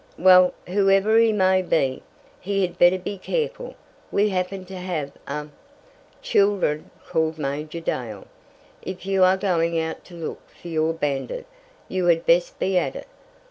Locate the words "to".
4.65-4.75, 10.05-10.15